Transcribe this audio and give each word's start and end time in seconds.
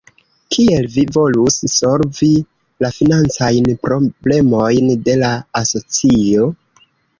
Kiel 0.55 0.85
vi 0.93 1.01
volus 1.17 1.57
solvi 1.73 2.29
la 2.85 2.91
financajn 2.97 3.69
problemojn 3.85 4.91
de 5.11 5.17
la 5.27 5.33
asocio? 5.63 6.53